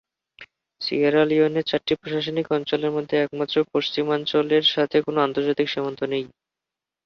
Sierra 0.81 1.23
লিওনের 1.25 1.65
চারটি 1.65 1.93
প্রশাসনিক 1.95 2.47
অঞ্চলের 2.51 2.91
মধ্যে 2.91 3.15
একমাত্র 3.17 3.55
পশ্চিমাঞ্চলের 3.73 4.65
সাথে 4.73 4.97
কোন 5.05 5.15
আন্তর্জাতিক 5.27 5.67
সীমান্ত 5.69 5.99
নেই। 6.11 6.23